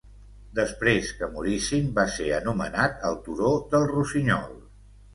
[0.59, 4.61] Després que morissin va ser anomenat el turó del rossinyol.